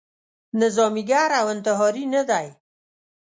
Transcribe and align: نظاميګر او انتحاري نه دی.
نظاميګر 0.59 1.29
او 1.39 1.45
انتحاري 1.53 2.05
نه 2.13 2.21
دی. 2.29 2.47